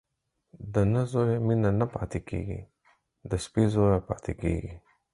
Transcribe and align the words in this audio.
د 0.73 0.75
نه 0.91 1.01
زويه 1.11 1.37
مينه 1.47 1.69
نه 1.79 1.85
پاتېږي، 1.93 2.45
د 3.29 3.31
سپي 3.43 3.63
زويه 3.73 3.99
پاتېږي. 4.09 4.57